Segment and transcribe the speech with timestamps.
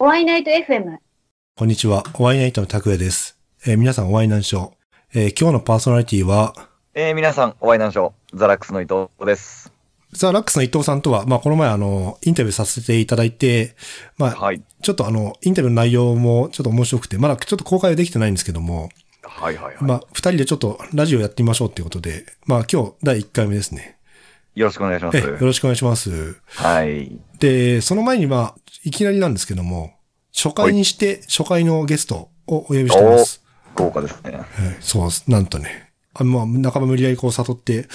[0.00, 0.98] おワイナイト FM。
[1.56, 2.04] こんにちは。
[2.14, 3.36] おワイナイトの拓也です。
[3.66, 4.70] えー皆さんおワイナンショー。
[5.14, 6.54] えー今日のパーソナリティは、
[6.94, 8.36] えー、皆さん、お会いなんしょう。
[8.36, 9.72] ザラックスの伊藤です。
[10.12, 13.74] ザ・ラックスの伊藤さんとは、まあ、この前あの、インタビューさせていただいて、
[14.18, 14.62] まあ、はい。
[14.82, 18.90] ちょっとあの、インタビューの内容もちょっと面白くて、まだちょっと公開はできてないんですけども、
[19.22, 19.76] はいはいはい。
[19.80, 23.97] まあ、二人でちょっとラジオやってみましょうっていうことで、まあ、今日第1回目ですね。
[24.58, 25.18] よろしくお願いします。
[25.18, 26.36] えよろしくお願いします。
[26.56, 27.18] はい。
[27.38, 28.54] で、その前にまあ、
[28.84, 29.92] いきなりなんですけども、
[30.34, 33.42] 初回にして初回のゲストをお呼びしてます。
[33.74, 34.32] 豪華ですね。
[34.32, 34.44] はい
[34.80, 35.30] そうです。
[35.30, 35.92] なんとね。
[36.14, 37.86] あまあ、半ば無理やりこう悟って、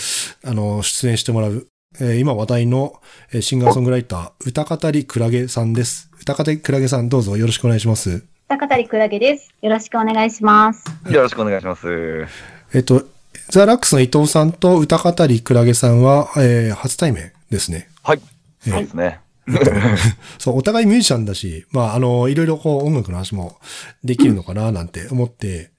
[0.45, 1.67] あの、出演してもらう、
[1.99, 3.01] えー今話題の
[3.33, 6.09] えーシンガーソングライター、歌語りクラゲさんです。
[6.21, 8.23] 歌語りクラゲさん、どうぞよろしくお願いします。
[8.47, 9.53] 高谷クラゲです。
[9.61, 10.83] よろしくお願いします。
[11.09, 12.27] よろしくお願いします。
[12.73, 13.03] えっと、
[13.49, 17.89] ザ・ラックスの伊藤さんと歌語りクラゲさんは、えー初対面ですね。
[18.03, 18.21] はい。
[18.65, 19.19] えそうですね。
[20.39, 23.59] そう、お互いミュージシャンだし、まあ、あの、いろいろこう音楽の話も
[24.03, 25.71] できるのかななんて思って、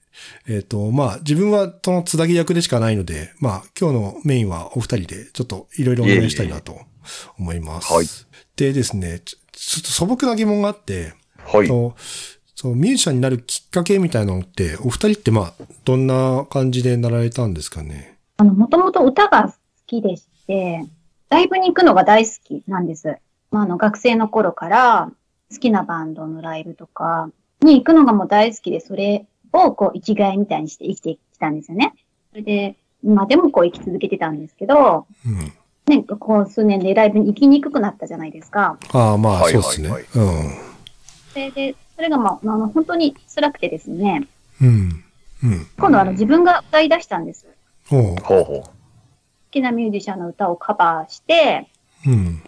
[0.47, 6.79] えっ、と、まあ、自分はそのつなぎ役でしかないので、まあ、今日のメインはお二人でちょっといろいろお願いしたいなと
[7.37, 7.91] 思います。
[7.91, 8.07] はい
[8.55, 11.13] でですね、ちょちょっと素朴な疑問があって、
[11.45, 11.67] はい。
[12.55, 15.53] そうそうミュージシャンになるきっかけみたいなのって、お二人ってまあ、
[15.83, 18.17] どんな感じでなられたんですかね？
[18.37, 19.53] あの、もともと歌が好
[19.85, 20.85] きでして、
[21.29, 23.17] ライブに行くのが大好きなんです。
[23.51, 25.11] まあ、あの、学生の頃から
[25.51, 27.29] 好きなバンドのライブとか
[27.61, 31.93] に行くのがもう大好きで、それをこう生きがいみたいにして生きてきたんですよね。
[32.31, 35.53] それで、今でもこう生き続けてたんですけど、うん。
[35.87, 38.79] ね、こう数年でライブに行きにくくなったじゃないですか。
[38.91, 39.89] ああ、まあ、はいそうですね。
[39.89, 40.05] はい
[41.33, 44.27] それで、それがまあ、あの、本当に辛くてですね、
[44.61, 44.67] うん。
[44.67, 45.03] うん。
[45.43, 45.67] うん。
[45.77, 47.45] 今度あの自分が歌い出したんです。
[47.89, 48.15] 好おう。
[48.17, 48.63] ほうほ
[49.51, 51.67] きなミュージシャンの歌をカバーして、
[52.05, 52.41] うん。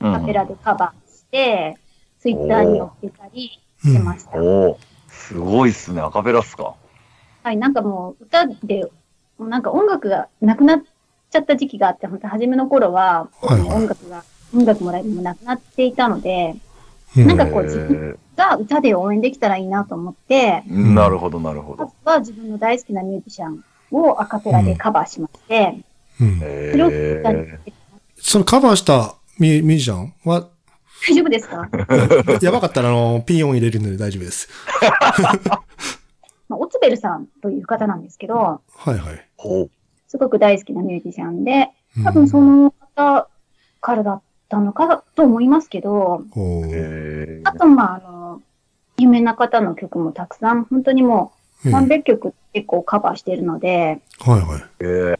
[0.00, 1.76] カペラでカバーして、
[2.20, 4.38] ツイッターに載っけたりしてました。
[4.38, 4.76] おー
[5.08, 6.00] すごいっすね。
[6.00, 6.74] アカペラっすか。
[7.42, 8.90] はい、なんかもう歌で、
[9.38, 10.82] もうなんか音楽がなくなっ
[11.30, 16.69] ちゃった時期があって、本当初めの頃は、はいはい音楽が、音楽もライブもなくなっていたので、うん
[17.16, 22.10] なんかこう自分が歌で応援できたらいいなと思って、えーなるほど、なるほまずど。
[22.10, 25.76] は自分の大好きなミュージシャンをアカペラでカバーしまして、
[26.20, 26.38] うん。
[26.42, 26.86] えそれを
[27.20, 27.58] 歌にー、
[28.16, 30.48] そのカバーしたミュミュージシャンは、
[31.08, 31.68] 大丈夫ですか？
[32.42, 34.48] やばかったらあの、ピン音入れるので大丈夫です。
[36.48, 39.70] まあ、オツベルさんという方なんですけど、はいはい。
[40.08, 43.28] すごく大好きなミュージシャンで、うん多分その方
[43.80, 46.24] からだったのかと思いますけど、
[47.44, 48.42] あと、まあ、あの、
[48.98, 51.32] 有名な方の曲もたくさん、本当にも
[51.64, 54.40] ううんはい300曲結構カバーしているので、はい。
[54.40, 55.18] ー、えー、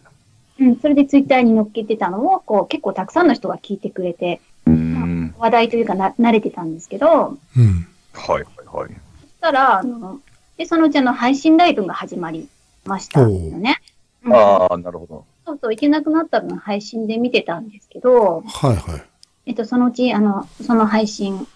[0.59, 5.35] うん、それでツイッターに載っけてたのを、こう、結構たくさんの人が聞いてくれて、うーん。
[5.39, 7.87] 話題というかな、慣れてたんですけど、うん。
[8.15, 8.91] はいはいはい。
[9.21, 10.19] そしたら、あの、
[10.57, 12.49] で、そのうちあの、配信ライブが始まり
[12.87, 13.81] ましたよね。
[14.25, 15.25] うんああ、なるほど。
[15.47, 19.03] そうそう、行けなくなった分配信で見てたんですけど、はいはい。
[19.47, 21.47] えっと、そのうち、あの、その配信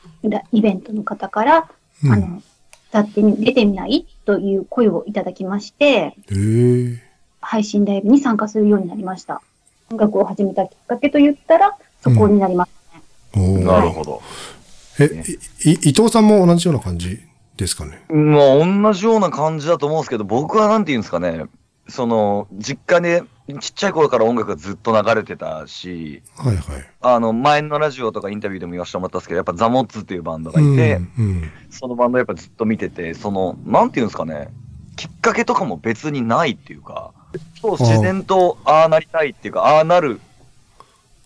[0.52, 1.70] イベントの方から、
[2.02, 2.42] うんあの、
[2.90, 4.06] 歌ってみ、出てみない？
[4.24, 6.16] という声をいただきまして。
[7.40, 9.42] 配信ライブに参加するようになりました。
[9.90, 12.70] 音楽を始めたきっかけと言ったら、そこになります。
[13.36, 14.22] おーなるほど。
[14.98, 15.22] え、
[15.66, 17.20] い、い伊藤さんも同じような感じ
[17.56, 18.00] ですかね？
[18.08, 21.44] まあ、同じような感じだと思うんですけど、僕はなんて言うんですかね、
[21.88, 26.64] その、実家でちっちゃい頃から音楽がずっと流れてたし、はいはい。
[27.02, 31.24] あの、前のラジオとかインタビューでも言わせてもらったんですけど、やっぱザ・モッツっていうバンドがいて、うん。
[31.26, 34.48] うんそのバンドやっぱずっと見てて、その、なんて言うんですかね、
[34.96, 37.12] きっかけとかも別にないっていうか、
[37.60, 40.20] そう自然とああなりたいっていうか、ああなる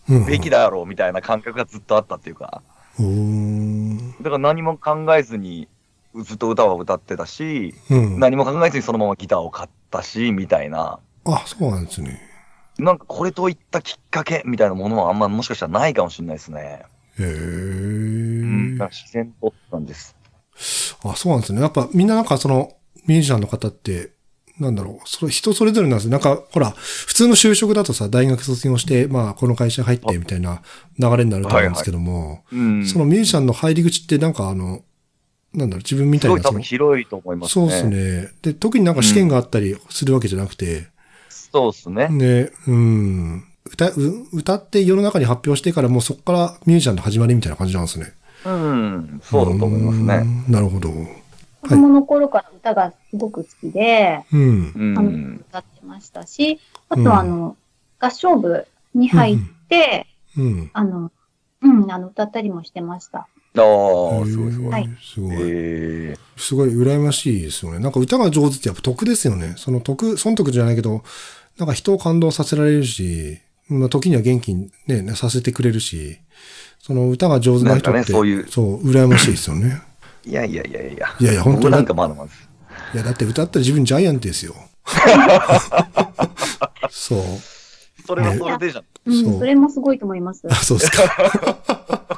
[0.09, 0.27] うん。
[0.27, 2.63] べきだろうみたいな感覚がずっとあったっていうか、
[2.99, 5.69] おーだから何も考えずに
[6.17, 8.19] ずっと歌は歌ってたし、うん。
[8.19, 10.99] 何も考えずにそのままギターを買ったし、みたいな。
[11.37, 12.21] あ、そうなんですね。
[12.79, 16.83] なんかこれといったきっかけみたいなものはあんまもしかしたらないかもしれないですね。
[17.19, 17.27] へう
[18.47, 18.79] ん。
[18.79, 20.17] 自然とって感じです。
[21.05, 21.61] あ、そうなんですね。
[21.61, 22.73] やっぱみんななんかその
[23.07, 24.13] ミュージシャンの方って、
[24.61, 26.11] なんだろう、それ人それぞれなんですよ。
[26.11, 30.63] なんか、ほら、普通の就職だとさ、大学卒業して、まあ、この会社入ってみたいな
[30.99, 32.85] 流れになると思うんですけども、うん。
[32.85, 34.83] そのミュージシャンの入り口ってなんかあの、
[35.55, 37.71] なんだろう、自分みたいなすごい多分広いと思いますね。
[37.71, 38.33] そうですね。
[38.43, 40.89] で、特になんか試験があったりするわけじゃなくて、
[41.29, 42.09] そうですね。
[42.09, 43.45] ね、うん。
[43.65, 48.13] 歌、う歌って世の中に発表してからもうそこからミュージシャンの始まりみたいな感じなんですね。
[48.45, 49.21] うん。
[49.23, 50.17] そうだと思いますね。
[50.47, 50.53] うん。
[50.53, 50.91] なるほど。
[51.63, 55.45] 子供の頃から歌がすごく好きで、うん。
[55.49, 57.57] 歌ってましたし、あとはあの、
[57.99, 59.39] 合唱部に入っ
[59.69, 60.71] て、うん。
[60.73, 61.11] あの、
[61.63, 63.29] うん、あの、歌ったりもしてました。
[63.63, 64.73] ああ、すごいすごい。
[64.73, 65.37] はいすごい。
[65.41, 67.81] ええすごい羨ましいですよね。
[67.81, 69.55] なんか歌が上手ってやっぱ得ですよね。
[69.57, 71.03] その得、損得じゃないけど、
[71.59, 76.19] なんか人を感動させられるし、まあ時には元気にね、させてくれるし、
[76.79, 79.83] その歌が上手な人って、ねそういうそう、羨ましいですよね。
[80.25, 81.17] いやいやいやいや。
[81.21, 82.31] いやいや本当に僕なんかまだまだ。
[82.95, 84.55] いや、だって歌ったら自分ジャイアントですよ。
[86.91, 87.23] そう。
[88.07, 88.85] それはそれでじゃん。
[89.07, 90.43] うん、そうそれもすごいと思います。
[90.49, 92.18] あ、そうですか。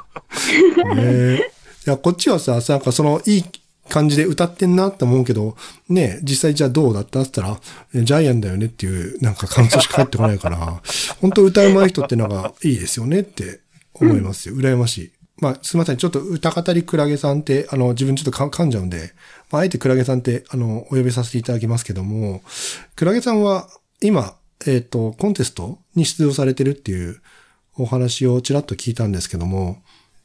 [0.95, 1.51] ねえ
[1.87, 3.43] いや、こっちはさ、なんかその、いい
[3.89, 5.55] 感じで歌ってんなって思うけど、
[5.89, 7.61] ね実際じゃあどうだったって言った
[7.99, 10.81] ら、ジャイアンだよねっていう、なんか感想しか返ってこないから、
[11.19, 13.59] 本当歌うまい人ってのがいいですよねって
[13.93, 14.55] 思いますよ。
[14.55, 15.11] 羨ましい。
[15.37, 15.97] まあ、すみません。
[15.97, 19.11] ちょっと歌語りクラゲさんって、あの、自分ちょっと噛んじゃうんで、
[19.49, 22.43] まあ、あえてクラゲさんって、あの、お呼びさせていただきますけども、
[22.95, 23.67] クラゲさんは
[24.01, 24.35] 今、
[24.67, 27.19] えっ、と、コンテストに出場されてるっていう
[27.75, 29.81] お話をちらっと聞いたんですけども、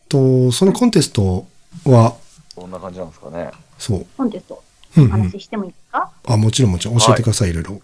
[0.09, 1.47] と、そのコンテスト
[1.85, 2.17] は、
[2.57, 3.51] どんな感じなんですかね？
[3.79, 4.07] そう。
[4.17, 4.63] コンテスト、
[4.97, 7.81] うんうん、話してもいいですか、あ、もちろんもちろん教えてください、いろいろ。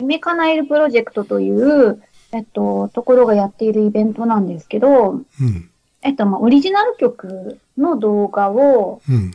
[0.00, 2.02] 夢かなえるプロジェクトという、
[2.32, 5.68] えっと、ところがやっているイベントなんですけど、うん。
[6.02, 9.32] えっと、まあ、オリジナル曲の動画をうん。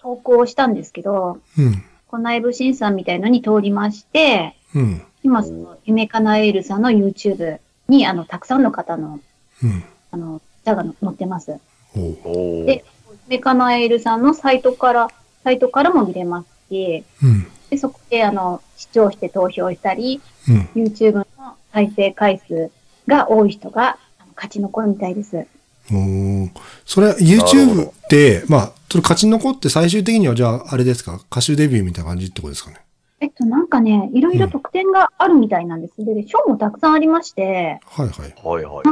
[0.00, 1.82] 投稿したんですけど、うん。
[2.06, 5.02] こ内部審査みたいのに通りまして、うん。
[5.22, 7.58] 今、その、夢かなえるさんの YouTube
[7.88, 9.20] に、あの、たくさんの方の、
[9.62, 9.84] うん。
[10.12, 11.58] あの、歌が載ってます。
[11.94, 12.84] で
[13.28, 15.08] 夢かなえるさんのサイトから、
[15.44, 17.46] サイトからも見れますし、うん。
[17.70, 20.82] で、そこで、あの、視聴して投票したり、うん。
[20.82, 21.26] YouTube の
[21.72, 22.70] 再生回数
[23.06, 23.98] が多い人が
[24.34, 25.46] 勝ち残るみたいです。
[25.90, 26.50] おー
[26.84, 31.20] それ、なるほ YouTube どって、まあ、それ勝ち残って最終的にはじゃあ、あれですか？
[31.30, 32.76] 歌手デビューみたいな感じってことですかね？
[33.20, 35.94] えっと、なんかね、いろいろ特典があるみたいなんです。
[36.04, 38.34] で、賞もたくさんありまして、はいはい。
[38.42, 38.84] はいはい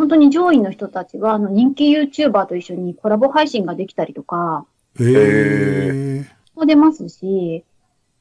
[0.00, 4.64] 本当に上位の人たちは、あの、人気 YouTuber と一緒にコラボ配信ができたりとか、
[4.98, 6.26] えー。
[6.56, 7.64] も出ますし、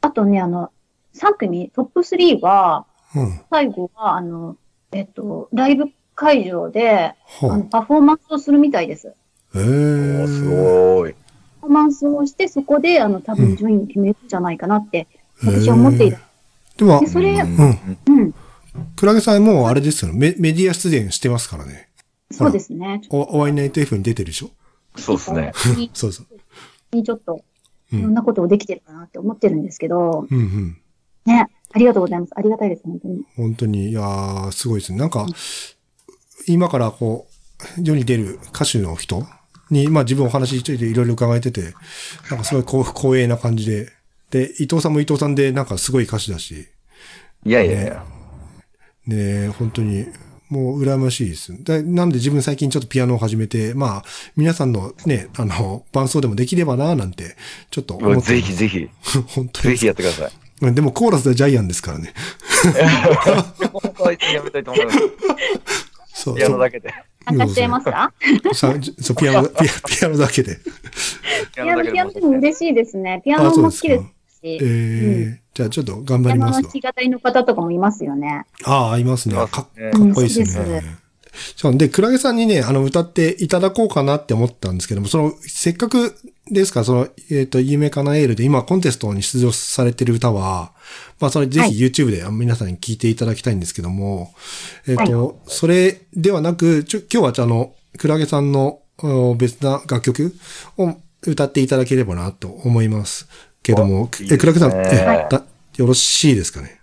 [0.01, 0.71] あとね、あの、
[1.15, 2.85] 3組、トップ3は、
[3.15, 3.41] うん。
[3.49, 4.57] 最後は、あの、
[4.91, 5.85] えっと、ライブ
[6.15, 9.13] 会場で、あのはパフォーマンスをするみたいです。
[9.55, 11.13] あ、えすごい。
[11.61, 15.07] パフォーマンスをして、そこで、あの、多分順位を決めるんじゃないかなって、
[15.45, 16.17] 私は思っている。
[16.75, 17.79] でもで、、それ、うん。
[18.05, 18.33] うん、
[18.95, 20.17] クラゲさんもうあれですよね。
[20.17, 21.89] メメディア出演してますからね。
[22.31, 23.01] そうですね。
[23.09, 24.51] お、お会いナイト F に出てるでしょ？
[24.97, 25.51] そうですね。
[25.75, 26.95] に そうそう。
[26.95, 27.43] にちょっと、
[27.91, 27.99] うん。
[27.99, 30.77] いろんなことをできてるかなって思ってるんですけど、うんうん。
[31.25, 32.31] ね、ありがとうございます。
[32.35, 33.25] ありがたいです、本当に。
[33.35, 34.99] 本当に、いやー、すごいですね。
[34.99, 35.25] なんか、
[36.47, 37.27] 今からこ
[37.77, 39.25] う、世に出る歌手の人
[39.69, 41.73] に、まあ自分お話しいろいろ伺えてて、
[42.29, 43.91] なんかすごいこう光栄な感じで、
[44.31, 46.67] で、伊藤さんも伊藤さんで、なんかすごい歌手だし、
[47.45, 47.93] いやいやいや。
[47.95, 48.18] ね
[49.11, 50.05] え本当に、
[50.49, 51.63] もう羨ましいです。
[51.63, 54.03] でなんで自分最近ちょっとピアノを始めて、まあ、
[54.35, 57.35] 皆さんのね、あの、伴奏でもできればな、なんて、
[57.69, 58.21] ちょっと思って。
[58.21, 58.89] ぜひぜひ、
[59.29, 60.31] 本当ぜにひやってください。
[60.61, 62.13] うんでもコーラスでジャイアンですからね。
[63.71, 64.97] 本当はやめたいと思います。
[66.23, 66.35] そう。
[66.35, 66.93] ピアノだけで。
[67.25, 68.11] 参加しちゃいますか？
[68.53, 70.57] さそう、ピアノ、ピアピアノだけで。
[70.57, 70.61] ピ
[71.55, 73.21] ピアノ、ピアノでも嬉しいですね。
[73.23, 74.03] ピアあノも好きです
[74.41, 76.61] し、えーじゃあちょっと頑張りますわ。
[76.61, 78.45] の弾き語りの方とかもいますよね。
[78.63, 79.35] ああ、いますね。
[79.35, 80.81] かかねっこいいですうんね。
[81.57, 81.77] そう。
[81.77, 86.15] で、クラゲさんにね、あの、歌っていただこうかなって思ったんですけども、その、せっかく
[86.49, 90.71] ですか、その、えっ、と、夢かなエールで今コンテストに出場されてる歌は、
[91.19, 94.33] まあ、それぜひ YouTube で皆さんに聞いていただきたいんですけども、
[94.87, 100.33] えっ、と、それではなく、ちょ、今日はじゃああの、クラゲさんのお別な楽曲
[100.77, 103.27] を歌っていただければなと思います
[103.69, 105.43] けども、え、クラゲさん、え、だ
[105.77, 106.81] よろしいですかね？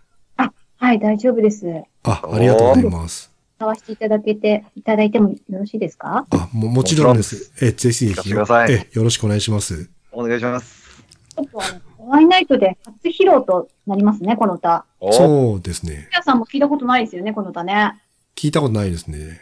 [0.78, 1.66] はい、大丈夫です。
[2.04, 3.32] あ、ありがとうございます。
[3.56, 6.26] 使わせていただけて、いただいてもよろしいですか？
[6.30, 7.50] あ、も、もちろんです。
[7.60, 8.12] え、ぜひぜひ。
[8.12, 9.90] 聞かせてくださいえ、よろしくお願いします。
[10.12, 11.02] お願いします。
[11.34, 11.64] ちょっとあ
[11.98, 14.84] の、ワイナイトで初披露となりますね、この歌。
[15.00, 16.06] おそうですね。
[16.12, 18.00] 皆さんも聞いたことないですよね、この歌ね。
[18.36, 19.40] 聞いたことないですね。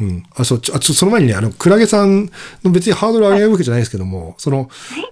[0.00, 0.22] うん。
[0.34, 2.30] あ、そう、ちょ、あ、ちょ、その前にね、あの、クラゲさん
[2.62, 4.68] の別にハードル上げるわけじゃないですけども、その、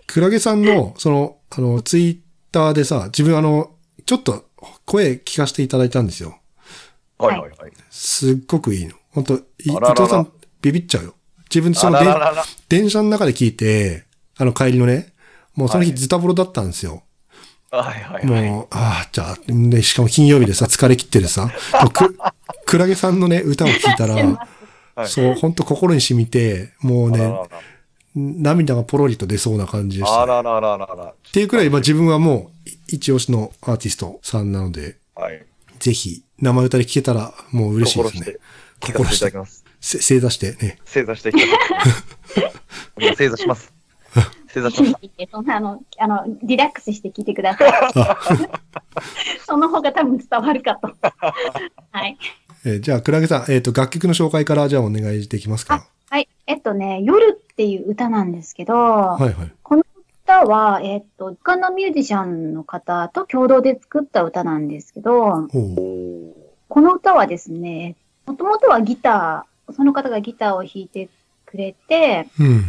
[0.06, 2.18] クラゲさんの、その、あの、ツイッ
[2.52, 3.70] ターでさ、自分あの、
[4.06, 4.44] ちょっと
[4.84, 6.38] 声聞かせていただいたんですよ。
[7.18, 7.72] はいはいはい。
[7.90, 8.94] すっごくいいの。
[9.12, 11.14] 本当い伊藤さんビビっちゃうよ。
[11.48, 11.98] 自分、その
[12.68, 14.04] 電車の中で聞いて、
[14.36, 15.12] あの帰りのね、
[15.54, 17.04] もうその日はいズタボロだったんですよ。
[17.70, 18.50] はいはいはい。
[18.50, 21.46] もう、ああ、じゃあ、で、しかも金曜日でさ、疲れ切ってるさ、
[21.82, 22.16] もうく、
[22.66, 24.48] クラゲさんのね、歌を聞いたら、
[24.94, 27.48] はいそう、本当心に染みて、もうね、あらら
[28.14, 30.26] 涙がポロリと出そうな感じでした、ね。
[30.26, 31.04] らあららららら。
[31.06, 35.44] っていうくらい、まあ自分はもう、い一押しのアーティストさんなので、はい。
[35.80, 38.36] ぜひ、生歌で聴けたら、もう嬉しいですね。
[38.80, 39.64] 聞かせていただきます。
[39.80, 40.78] せ正座してね。
[40.84, 41.32] 正座して
[43.16, 43.72] 正座します。
[44.48, 47.72] 正座しまし聞いて、そんなあの、あの、リラックスして聞いてください。
[49.44, 50.94] その方が多分伝わるかと。
[51.90, 52.16] はい。
[52.66, 55.86] えーじゃあ、クラゲさん、えっ、と、楽曲の紹介からじゃあお願いできますか？
[56.08, 56.28] はい。
[56.46, 59.52] えっとね、夜っていう歌なんですけど、はいはい。
[59.62, 59.84] この
[60.24, 65.46] 歌は、えっと、他のミュージシャンの方と共同で作った歌なんですけど、ほう。
[65.46, 65.54] た。
[66.68, 71.10] この歌はですね、もともとはギター、その方がギターを弾いて
[71.44, 72.64] くれて、うん。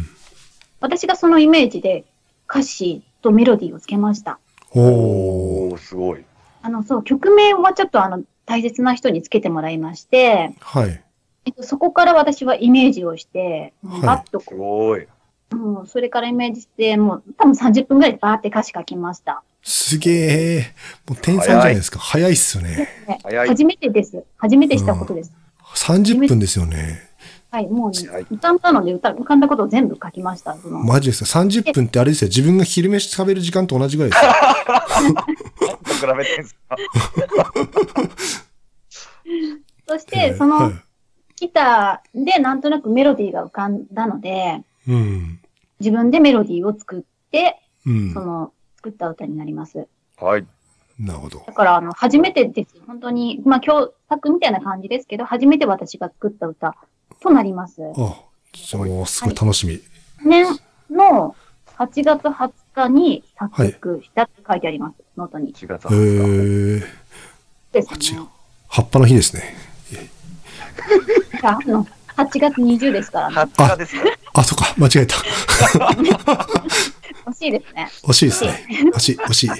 [0.80, 2.04] 私がそのイメージで
[2.50, 4.38] 歌詞とメロディーをつけました。
[4.72, 4.82] おー。
[4.82, 6.24] おー、すごい。
[6.60, 11.02] あの、そう、曲名はちょっとあの、大切な人につけてもらいまして、はい。
[11.44, 15.06] えっと、そこから私はイメージをして、はいすバッとこごい。
[15.52, 19.42] う、もうそれからイメージして、もう多分30分ぐらいでバーって歌詞書きました。
[19.62, 20.74] すげえ。
[21.08, 21.98] もう天才じゃないですか。
[21.98, 22.88] 早いっすよね。
[23.08, 24.24] ね早い初めてです。
[24.36, 25.32] 初めてしたことです。
[25.74, 27.05] 30分ですよね。
[27.50, 30.54] はい、もうねはい、歌ったので歌、浮かんだことを全部書きました。
[30.56, 32.28] そのマジですか ?30 分ってあれですよ。
[32.28, 34.24] 自分が昼飯食べる時間と同じぐらいです
[36.04, 36.12] よ。
[36.12, 36.76] 比べてんすか
[39.88, 40.72] そして、そはの
[41.36, 44.92] ギターでなんとなくメロディーが浮かんだので、い。
[44.92, 45.40] うん。
[45.80, 48.20] 自分でメロディーを作って、うんそ。
[48.20, 49.86] の、作った歌になります。
[50.18, 50.46] はい。
[50.98, 51.42] なるほど。
[51.46, 52.74] だから、あの、初めてです。
[52.86, 56.74] 本当に、まあ、今日作みたいな感じですけど、初めて私が作った歌
[57.20, 57.82] となります。
[57.96, 59.80] あ、じゃあもうすごい楽しみ。
[60.24, 60.46] 年
[60.90, 61.34] の
[61.78, 64.96] 8月20日に作曲したって書いてあります。
[65.16, 65.52] ノートに。
[65.52, 66.84] 1月へ20日。
[66.84, 67.80] え。
[67.80, 68.28] です8ね。
[68.68, 69.54] 葉っぱの日ですね。
[71.42, 73.34] あの8月20ですからね。
[73.36, 74.02] 20日ですか
[74.34, 74.74] あ、そっか。
[74.76, 75.16] 間違えた。
[77.26, 77.90] 欲しいですね。
[78.04, 78.66] 惜しいですね。
[78.94, 79.50] 惜しい、惜しい。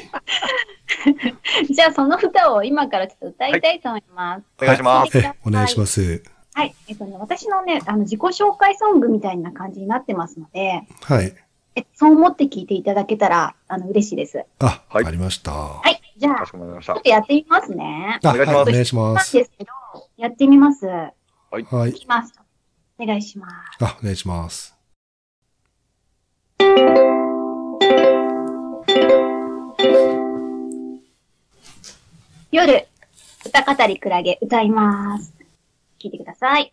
[1.74, 4.44] じゃあ、その歌を今からちょっと歌いたいと思います。
[4.62, 5.18] お願いします。
[5.18, 6.22] え、お願いします。
[6.56, 6.74] はい。
[6.88, 11.34] えっとね、私のね、あの、自己紹介ソングみたいな感じになってますので、はい。
[11.74, 14.42] えそう思って聞いていただけたら、あの、嬉しいです。
[14.60, 15.52] あ、はいわかりました。
[15.52, 16.00] はい。
[16.16, 17.02] じゃあ、かちょっ。
[17.02, 18.18] とやってみますね。
[18.24, 19.36] あお願いしますはいお願いしなんます。
[19.36, 19.70] ですけど、
[20.16, 20.86] やってみます。
[20.86, 21.12] は
[21.58, 21.92] いい。
[21.92, 22.32] きます。
[22.98, 23.84] お願いします。
[23.84, 24.74] あ、お願いします。
[32.50, 32.86] 夜、
[33.44, 35.34] 歌語りクラゲ歌います。
[35.98, 36.72] 聞いてください。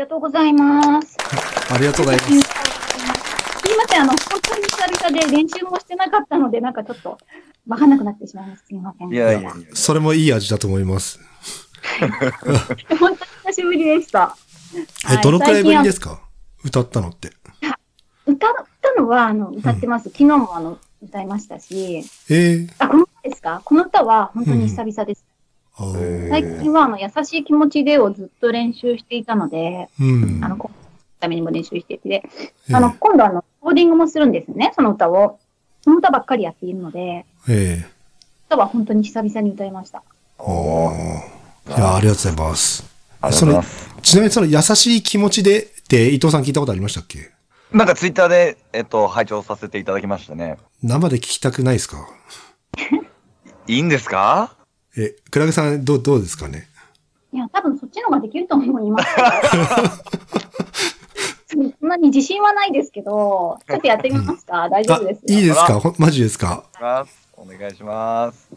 [0.00, 1.16] がとうございます。
[1.72, 2.40] ありがとうございますす。
[2.40, 2.42] い
[3.76, 7.18] ません、あの、本当に久々で練習もしてなかったので、なんかちょっと、
[7.68, 8.64] わかんなくなってしまいます。
[8.66, 9.12] すみません。
[9.12, 9.52] いやいやいや。
[9.74, 11.20] それもいい味だと思います。
[12.88, 13.16] 本当に
[13.46, 14.36] 久しぶりでした。
[15.12, 16.20] え、どのくらいぶりすですか？
[16.64, 17.30] 歌ったのって。
[18.26, 20.04] 歌ったのは、あの、歌ってます。
[20.04, 23.60] 昨日もあの、歌いましたし、ええあ、この歌ですか？
[23.64, 25.24] この歌は本当に久々です。
[25.76, 30.44] 最近は、あの、優しい気持ちでをずっと練習していたので、うん。
[30.44, 30.70] あの、こ
[31.20, 32.22] ためにも練習していて、
[32.72, 35.38] あの、今度あの、コーディングもするんですね、その歌を。
[35.82, 37.86] その歌ばっかりやっているので、ええ
[38.48, 40.02] 歌は本当に久々に歌いました。
[40.38, 40.92] おー
[41.68, 42.84] いや、ありがとうございます。
[43.22, 43.90] ありがとうございます。
[44.02, 47.30] ちなみにその優しい気持ちでって伊藤さん聞いたことありましたっけ？
[47.72, 50.58] なんかツイッターで、えっと、拝聴させていただきましたね。
[50.82, 52.06] 生で聞きたくないですか？
[53.66, 54.54] いいんですか？
[55.02, 56.66] え、クラゲさんどう、どうですかね？
[57.32, 59.08] いや、多分そっちの方ができると思います。
[61.52, 65.38] そんなに自信はないですけど、ちょっとやってみますか、 大丈あ夫です、よ。
[65.38, 65.80] いいですあか？
[65.80, 66.64] ほんマジですか？
[67.36, 68.48] お願いします。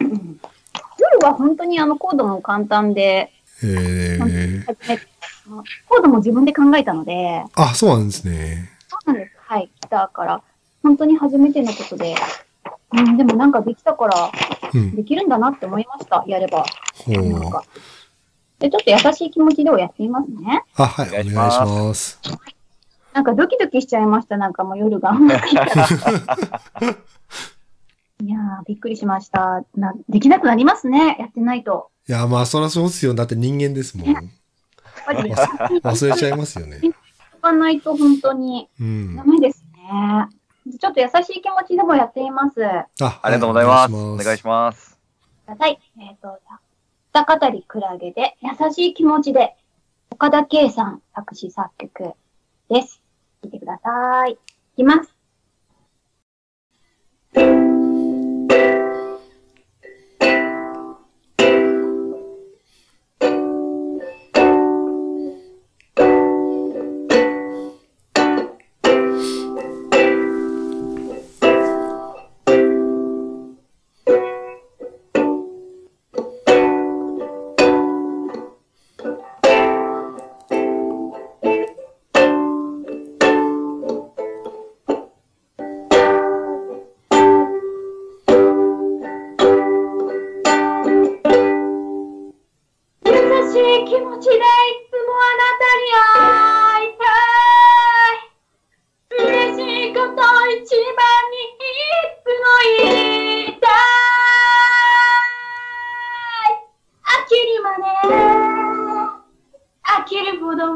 [0.00, 5.02] 夜は本当にあのコードも簡単で、ええ初めて
[5.88, 8.70] コードも自分で考えたので、あ、そうなんですね。
[8.88, 9.32] そうなんです。
[9.46, 10.42] はい、ギターから。
[10.82, 12.14] 本当に初めてのことで。
[12.92, 14.30] うん、でもなんかできたから、
[14.74, 14.96] うん。
[14.96, 16.64] できるんだなって思いました、やれば。
[17.06, 17.64] なんか。
[18.58, 20.64] で、ちょっと優しい気持ちでをやってみますね。
[20.76, 22.20] あ、はい、おお願いします。
[23.12, 25.12] なんかドキドキしちゃいました、なんかもう夜が。
[28.20, 29.64] いやー、びっくりしました。
[29.76, 31.90] な、できなくなりますね、やってないと。
[32.08, 33.14] いや、まあ、そりゃそうっすよ。
[33.14, 34.08] だって人間ですもん。
[34.08, 34.22] やっ
[35.06, 36.80] ぱり、忘れちゃいますよね。
[37.48, 39.16] かないと本当にうん。
[39.16, 40.28] ダメですね。
[40.76, 42.64] ちょっと優しい気持ちでもやってみます。
[42.64, 43.92] あありがとうございます。
[43.92, 44.98] はお願いします。
[45.46, 45.78] ください。
[46.00, 46.38] えっ、と、
[47.14, 49.56] 歌語りクラゲで優しい気持ちで、
[50.10, 52.12] 岡田圭さん作詞作曲
[52.68, 53.00] です。
[53.42, 54.32] 聴いてください。
[54.32, 54.36] い
[54.76, 55.14] きます。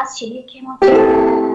[0.00, 1.47] 優しい気持ち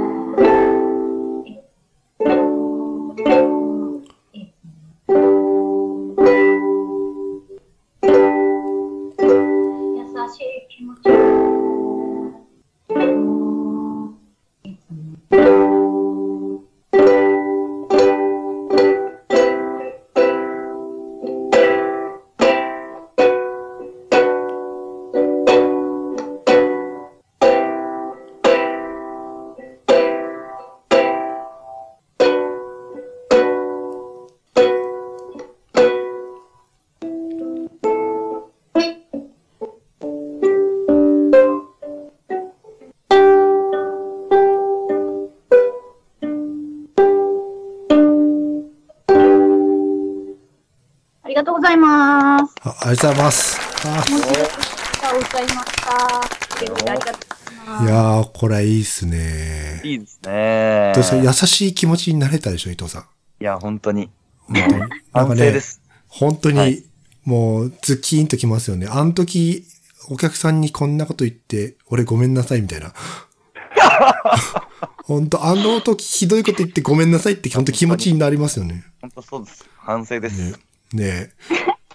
[52.94, 53.60] りがとうございます。
[53.86, 54.04] あ
[57.84, 59.82] いやー、これいいっすね。
[59.84, 61.04] いいですねどう。
[61.04, 61.18] ですか？
[61.18, 63.02] 優しい気持ちになれたでしょ、伊藤さん。
[63.42, 64.10] いや、本当に。
[64.48, 64.80] 本当に？
[64.80, 65.82] なん反かね省で、す。
[66.08, 66.84] 本当にはい、
[67.26, 68.88] もう、ズキーンときますよね。
[68.90, 69.66] あの時、
[70.10, 72.94] お客さんにこんなこと言って、俺ごめんなさい、みたいな。
[75.06, 78.86] 本当あの時ひどいこと言ってごめんなさいって本当気持ちになりますよね。
[79.02, 79.66] 本当そうです。
[79.78, 80.40] 反省です。
[80.42, 80.54] ね
[80.94, 81.32] ね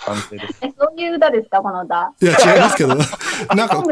[0.08, 0.58] 反省です。
[0.62, 2.12] え、そういう歌ですか、この歌？
[2.20, 2.94] いや、 違いますけど、
[3.54, 3.82] なんか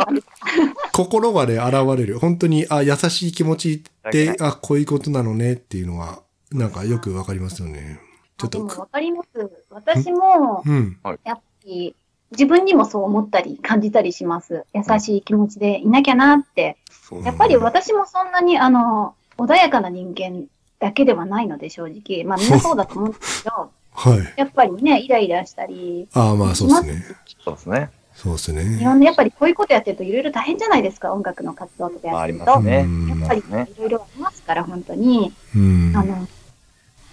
[0.93, 2.19] 心がね、現れる。
[2.19, 6.21] 本当に、あ、優しい気持ちって、あ、こういうことなのねっていうのは、
[6.53, 8.01] なんかよくわかりますよね。
[8.39, 9.51] ちょっと、わかります。
[9.71, 10.99] 私も、うん。
[11.25, 11.95] やっぱり、
[12.33, 14.65] 自分にもそう思ったり感じたりします。
[14.75, 16.77] 優しい気持ちでいなきゃなって。
[17.23, 20.47] やっぱり私もそんなに、あの、穏やかな人間
[20.81, 22.25] だけではないので、正直。
[22.25, 24.35] まあみんなそうだと思うんですけど、はい。
[24.37, 27.05] やっぱりね、イライラしたり、ああ、まあそうですね。
[27.45, 27.91] そうですね。
[28.15, 28.81] そうですいね。
[28.83, 32.45] ろんな、やっぱりこういうことやってるといろいろ大変じゃないですか、音楽の活動とかまあ、あやってると。
[32.45, 32.79] りますね。
[32.79, 35.33] うんやっぱりねいろいろありますから、本当に。
[35.55, 35.93] うん。
[35.95, 36.29] あの、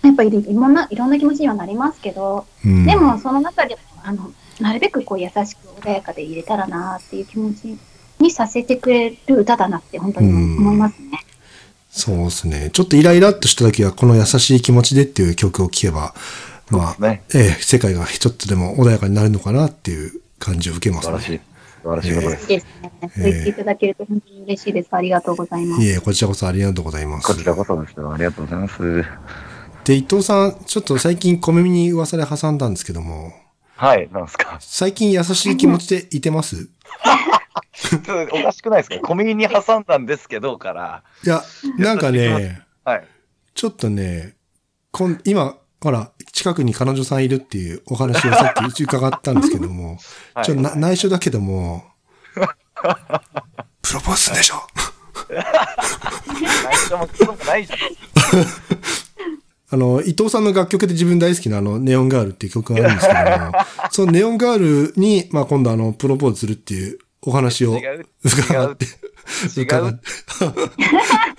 [0.04, 7.78] やっぱりいろんな、いろんな気持ちにはなりますけど、うんでも、その中でも、あの、なるべくこう優しく穏やかで入れたらなっていう気持ち
[8.20, 11.20] にさせてくれる歌だなって本当に思いますね。
[11.90, 12.70] そうですね。
[12.74, 16.14] ちょっとイライラっとした時は、この優しい気持ちでっていう曲を聴けば、
[16.70, 17.24] まあ、ね。
[17.34, 21.18] ええ、世界がちょっとでも穏やかになるのかなっていう感じを受けますね。
[21.20, 21.42] 素晴らしい。
[21.84, 22.42] 素晴らしいことです。
[22.52, 22.92] いいですね。
[23.02, 24.90] そう言っていただけると本当に嬉しいです。
[24.92, 25.84] ありがとうございます。
[25.84, 27.28] いえ、こちらこそありがとうございます。
[27.28, 28.14] こちらこそですよ。
[28.14, 29.06] ありがとうございます。
[29.84, 33.34] で、伊藤さん、ちょっと最近小耳に噂で挟んだんですけども、
[33.76, 34.58] はい、なんですか？
[34.62, 36.70] 最近優しい気持ちでいてます？
[38.32, 39.00] おかしくないですか？
[39.06, 41.04] 小耳に挟んだんですけどから。
[41.26, 41.44] いや、
[41.78, 43.08] なんかね、はい。
[43.56, 44.36] ちょっとね、
[44.92, 50.00] こん今、ほら、近くに彼女さんいるっていうお話をさっき伺ったんですけども、
[50.34, 51.86] はいちょっとな内緒だけども、
[53.82, 54.56] プロポーズするんでしょ
[55.30, 55.44] 内
[56.92, 57.80] 緒も聞くのもないじゃん。
[59.70, 63.52] あの、伊藤さんの楽曲で自分大好きなあの、ネオンガールっていう曲があるんですけども、
[63.92, 67.80] そのネオンガールに、まあ今度あの、プロポーズするっていうお話を。
[68.24, 68.88] 伺って、
[69.56, 69.68] 違う。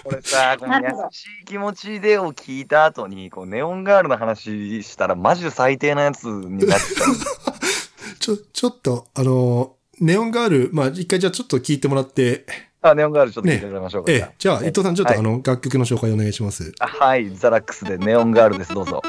[0.04, 8.14] これさ、この優しい気持ちでを聞いた後に、こう、ネオンガールの話したら、マジで最低なやつになっちゃう。
[8.20, 12.46] ちょ、ちょっと、あの、ネオンガール、まあ一回じゃあちょっと聞いてもらって、
[12.82, 14.12] あ、ネオンガールちょっと聞いてもらいましょうか。
[14.12, 15.18] ええ、じゃあ伊藤さんちょっとはい。
[15.18, 16.72] あの、楽曲の紹介お願いします。
[16.80, 19.02] あはい、ザラックスでネオンガールです、どうぞ。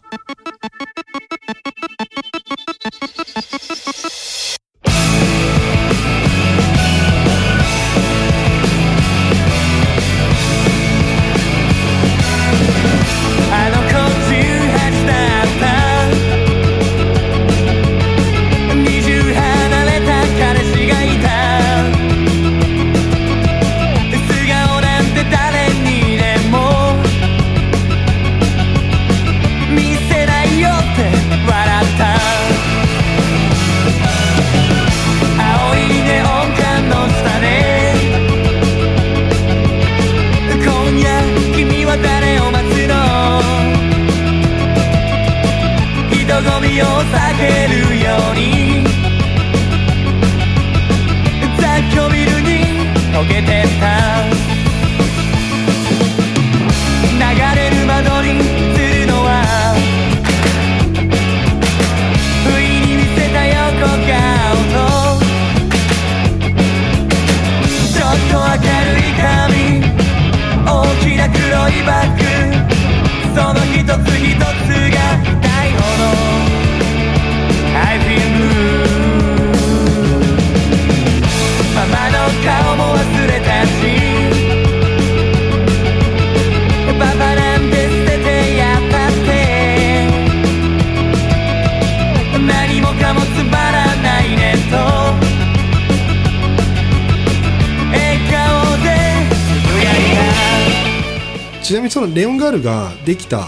[102.56, 103.48] ルができた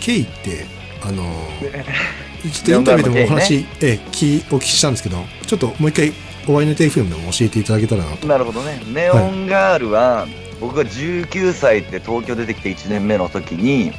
[0.00, 0.66] 経緯って、
[1.02, 1.24] あの、
[2.42, 6.12] ちょっとインタビューでもお話、ええ聞お聞きしたんですけど、ちょっともう一回、
[6.48, 8.26] お会いのテイ FM でも教えていただけたらなと。
[8.26, 8.80] なるほどね。
[8.92, 10.26] ネオンガールは、
[10.60, 13.92] 僕が19歳で東京出てきて1年目の時に、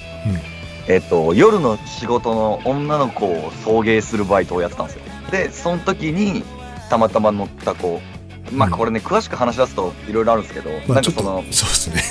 [0.87, 5.01] えっと、夜の仕事の女の子を送迎するバイトをやってたんですよ。
[5.31, 6.43] で、その時に、
[6.89, 8.01] たまたま乗った子、
[8.51, 12.01] まあうんこれね、詳しく話し出すといろいろあるんですけど、まあなんかその、、そうですね。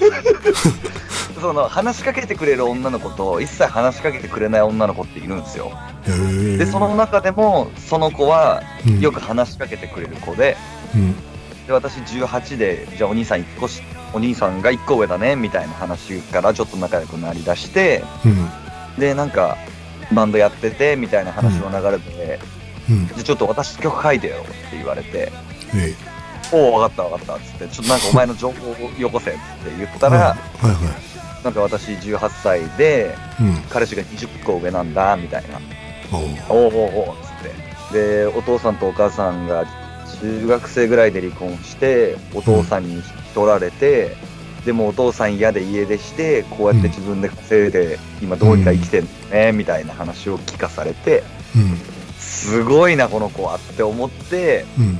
[1.40, 5.72] その、話しかけてくれる女の子と、一切話しかけてくれない女の子っているんですよ。
[6.06, 10.56] で、その、中でも、その子は、うんよく話しかけてくれる子で、
[10.94, 11.14] うん。
[11.66, 13.82] で、私18で、じゃあお兄さん1個し、
[14.12, 18.50] お兄さんが1個上だね、みたいな話からちょっと仲良くなりだして、うん。
[18.98, 19.56] で、なんか、
[20.12, 22.40] バンドやってて、みたいな話の流れで、
[22.90, 23.06] うん。
[23.08, 25.32] じゃあちょっと私曲書いてよって言われて、
[25.74, 25.94] え
[26.52, 30.10] おお、わかったわかったっつって、ちょっとなんかお前の情報をよこせっつって言ったえ。
[30.10, 31.44] ら、はいはい。
[31.44, 33.54] なんか私18歳で、うん。
[33.68, 35.60] 彼氏が20個上なんだ、みたいな。
[36.12, 38.24] おうおおおおっつって。
[38.24, 39.64] で、お父さんとお母さんが
[40.20, 44.16] 中学生ぐらいで離婚して、お父さんに引き取られて、
[44.64, 51.22] でもお父さん嫌で家出して、こうやって自分で稼いで、今どうにか生きてんのね、みたいな話を聞かされて、
[51.56, 51.78] うん。
[52.18, 54.98] すごいな、この子はって思ってうん。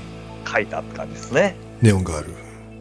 [0.50, 1.56] 書いたって感じですね。
[1.82, 2.34] ネオンガール。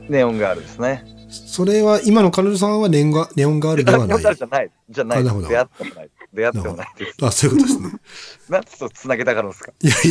[0.10, 1.05] ネオンガールですね。
[1.29, 4.21] それは、今の彼女さんはネオンガネオンガールではない ネオン。
[4.23, 4.71] ガールじゃない。
[4.89, 5.19] じゃない。
[5.19, 6.10] あなるほど出会ってもない。
[6.34, 7.15] 出会ってもないです。
[7.21, 7.99] あ、そういうことですね。
[8.49, 9.71] なんでそう繋げたがるんですか？
[9.82, 10.10] いやい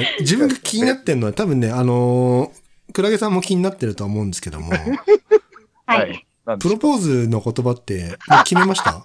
[0.00, 0.08] や。
[0.20, 4.70] 自分が気になってるのは多分ね、あのー、クラゲさんも気になってるとは思うんですけども、
[5.86, 6.26] はい。。
[6.60, 9.04] プロポーズの言葉ってもう決めました？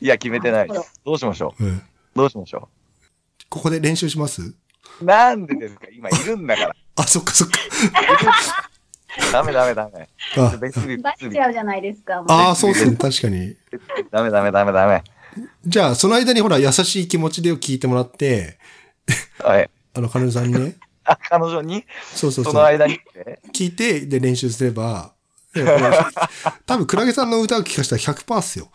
[0.00, 1.00] いや、決めてないです。
[1.04, 1.64] どうしましょう？
[1.64, 1.82] うん。
[2.14, 2.68] どうしましょ
[3.48, 4.42] ここで練習します？
[4.42, 4.54] う。
[5.02, 5.86] なんでですか？
[5.92, 6.74] 今いるんだから。
[6.96, 7.58] あ、そっかそっか。
[9.32, 10.08] ダメダメダメ。
[10.36, 12.16] あ別に、バレちゃうじゃないですか。
[12.16, 12.96] もうあー、そうですね。
[12.96, 13.56] 確かに。
[14.10, 15.02] ダメダメダメダメ。
[15.64, 18.58] じゃあ、その間にほら、優しい気持ちでを聞いてもらって、
[19.38, 19.70] はい。
[19.94, 21.84] あの、彼女さんにね、あ、彼女に、
[22.14, 22.94] そうそうそう、その間に？
[22.94, 25.14] って、聞いて、で、練習すれば、
[26.66, 28.70] 多分、クラゲさんの歌を聞かせたら100%っすよ。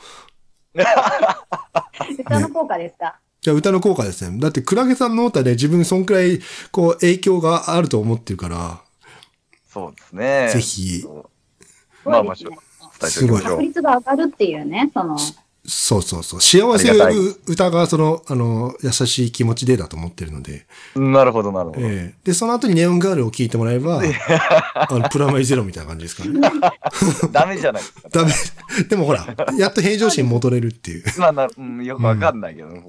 [2.19, 3.19] 歌の効果ですか？
[3.43, 4.39] じゃあ歌の効果ですね。
[4.39, 6.39] だってクラゲさんの歌で自分そんくらい
[6.71, 8.81] こう影響があると思ってるから、
[9.67, 10.49] そうですね。
[10.53, 11.03] ぜひ
[12.05, 13.51] まあまあ、伝えておきましょう。
[13.57, 15.17] 確率が上がるっていうね、その、
[15.65, 16.41] そうそうそう。
[16.41, 16.91] 幸せ
[17.47, 21.81] 歌がその、あの、優しい気持ちでだと思ってるので、なるほど、なるほど。
[21.81, 24.01] ええで、その後にネオンガールを聴いてもらえば、
[24.75, 26.41] あの、プラマイゼロみたいな感じですかね。
[27.31, 28.09] ダメじゃないですか。
[28.11, 28.33] ダメ。
[28.89, 29.25] でもほら、
[29.57, 31.03] やっと平常心に戻れるっていう。
[31.17, 32.83] まあな、うん、よくわかんないけど、うん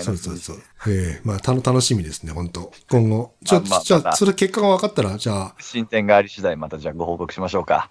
[0.00, 0.56] そうそうそう。
[0.86, 3.34] ええまあ、たの楽しみですね、本当今後。
[3.44, 7.90] ちょっと、じゃあ、それ結果が分かったら、じゃあ、進展があり次第、またじゃあご報告しましょうか。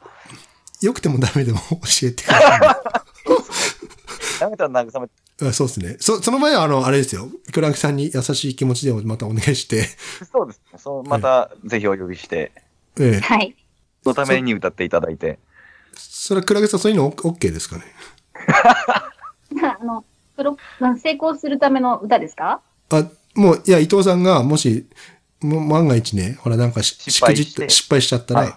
[0.82, 3.04] 良くてもダメでも教えてくださダ
[4.68, 5.50] メだら慰めい。
[5.50, 5.98] あそうですね。
[6.00, 7.30] そ、その場合は、あの、あれですよ。
[7.54, 9.86] クラゲさんに優しい気持ちでまたお願いして、
[10.32, 10.80] そうですね。
[10.80, 12.52] そう、また、ぜひお呼びして、
[13.00, 13.56] ええはい。
[14.04, 15.40] そのために歌っていただいて。
[15.96, 17.84] それはクラゲさんそういうの OK ですかね？
[19.64, 20.04] あの、
[20.36, 20.58] プロ、
[21.02, 22.62] 成功するための歌ですか？
[22.90, 24.88] あ、もう、いや、伊藤さんが、もし、
[25.42, 28.54] もう万が一ね、ほら、なんかし、失敗しくじって、失敗しちゃったら、はい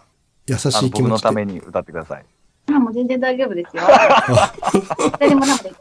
[0.48, 1.22] 優しい気持ちで。
[1.22, 2.24] ために歌ってください。
[2.66, 3.84] あ、もう全然大丈夫ですよ。
[5.20, 5.72] 誰もなくて。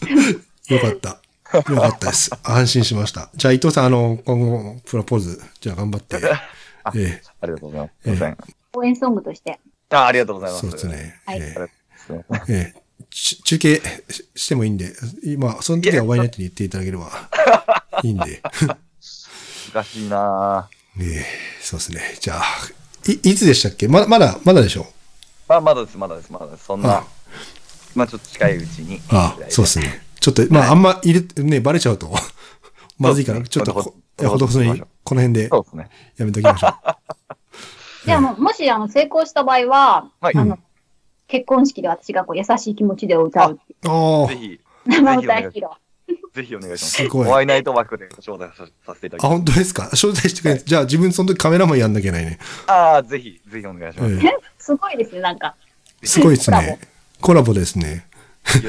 [0.68, 1.20] よかった。
[1.54, 2.30] よかったです。
[2.42, 3.30] 安心しました。
[3.34, 6.16] じゃあ、伊藤さん、あの、今後もプロポーズ、じゃあ頑張って。
[6.84, 7.92] あえありがとうございます。
[8.02, 8.36] すいません。
[8.74, 9.58] 応援ソングとして。
[9.90, 10.62] あありがとうございえます。
[10.62, 11.20] そうですね。
[11.26, 11.54] はいえ。
[12.48, 13.80] ええ中継
[14.10, 14.92] ししてもいいんで、
[15.24, 17.10] 今、その時はワイナイトに言っていただければ
[18.02, 18.42] いいんで。
[19.72, 21.02] 難しいなぁ。
[21.02, 21.26] ええ
[21.62, 22.16] そうですね。
[22.20, 22.44] じゃあ、
[23.08, 23.88] い、いつでしたっけ？
[23.88, 24.86] まだ、まだ、まだでしょ？
[25.48, 26.64] まあ、まだです、まだです、まだです。
[26.64, 27.06] そんあな、
[27.96, 29.00] まあちょっと近いうちに。
[29.10, 30.02] ああ、そうですね。
[30.20, 32.12] ちょっと、まあ、あんま入れ、ね、バレちゃうと、
[32.98, 35.90] まずいから、ちょっとこ、やほどほどに、この辺でそうですね。
[36.16, 36.72] やめときましょう。
[38.06, 40.58] じゃあもし、あの、成功した場合は、はいあの、
[41.28, 44.90] 結婚式で私がこう、優しい気持ちで歌うっていああぜ、ひ、う。
[44.90, 45.62] 生歌披露。
[46.34, 46.90] ぜひお願いします。
[47.02, 49.36] すごいホワイナイト枠で招待ささせていただきあ、ます。
[49.38, 49.84] 本当ですか？
[49.92, 52.38] 招待してくれ、じゃあ自分その時カメラマンやんなきゃいけないね。
[52.66, 54.14] ああ、ぜひ、ぜひお願いします。
[54.14, 55.54] ええすごいですね、なんか。
[56.02, 56.78] すごいですね。
[57.20, 58.06] コラボですね。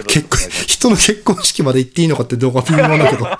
[0.07, 0.39] 結婚。
[0.67, 3.27] 人の結婚式まで行っていいのかって動画微妙だけど。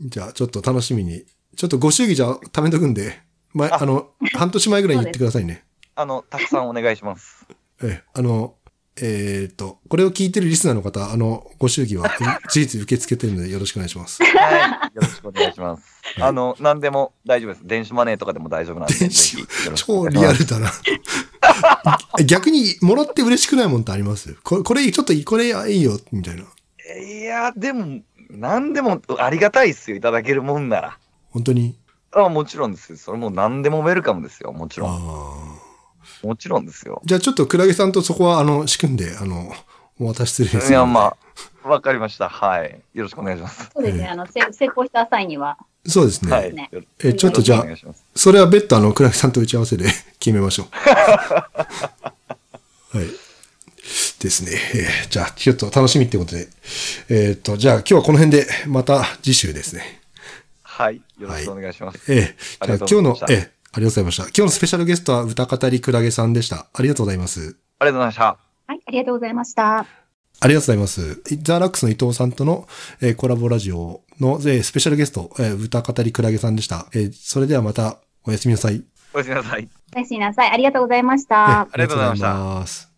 [0.00, 1.24] じゃあ、ちょっと楽しみに。
[1.56, 3.20] ちょっとご祝儀じゃ貯めとくんで、
[3.52, 5.64] まあの、半年前ぐらいに言ってくださいね。
[5.94, 7.46] あの、たくさんお願いします。
[7.82, 8.54] ええ、あの、
[9.00, 12.10] えっ、と、これを聞いてるリスナーの方、あの、ご祝儀は
[12.50, 14.22] 事実受け付けてるのでよろしくお願いします。
[14.22, 14.94] はい。
[14.94, 15.82] よろしくお願いします。
[15.82, 17.66] はいあの、何でも大丈夫です。
[17.66, 18.94] 電子マネーとかでも大丈夫なんで。
[18.94, 19.36] 電子
[19.74, 20.72] 超リアルだな。
[22.24, 24.34] 逆に、もらって嬉しくないもんってあります？
[24.42, 26.44] これ、これ、ちょっと、これいいよ、みたいな。
[26.98, 29.96] いや、でも、何でもありがたいっすよ。
[29.96, 30.98] いただけるもんなら。
[31.30, 31.76] 本当に？
[32.10, 32.98] あもちろんですよ。
[32.98, 34.52] それもう何でもウェルカムですよ。
[34.52, 35.47] もちろん。
[36.22, 37.00] もちろんですよ。
[37.04, 39.52] じゃあちょっとクラゲさんとそこは、あの、仕組んで、あの、
[40.00, 41.16] お渡しするんですいや、ま
[41.64, 42.28] あ、わかりました。
[42.28, 42.80] はい。
[42.94, 43.70] よろしくお願いします。
[43.72, 44.06] そうですね。
[44.06, 46.32] あの、せ成功した際には、そうですね。
[46.32, 46.54] はい。
[47.00, 47.64] え、ちょっとじゃあ
[48.14, 49.86] それは別途あの、クラゲさんと打ち合わせで
[50.18, 50.66] 決めましょう。
[52.96, 53.06] はい。
[54.20, 54.50] ですね。
[54.74, 56.48] えーじゃあ、ちょっと楽しみってことで。
[57.08, 60.00] えっ、と、じゃあ今日はこの辺で、また次週ですね。
[60.62, 61.00] はい。
[61.18, 62.12] よろしくお願いします。
[62.12, 64.22] ええあじゃあ今日のええありがとうございました。
[64.24, 66.66] 今日のスペシャルゲストは歌語りクラゲさんでした。
[66.72, 67.56] ありがとうございます。
[67.78, 68.22] ありがとうございました。
[68.66, 69.78] はい、ありがとうございました。
[70.40, 71.22] ありがとうございます。
[71.42, 72.66] ザ・ラックスの伊藤さんとの、
[73.00, 76.86] えーコラボラジオの、えースペシャルゲスト、えー歌語りクラゲさんでした。
[76.94, 78.82] えーそれではまたおやすみなさい。
[79.14, 79.68] おやすみなさい。
[79.96, 80.50] おやすみなさい。
[80.50, 81.60] ありがとうございましえた。
[81.62, 82.88] ありがとうございました。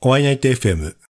[0.00, 0.94] お会いナイト FM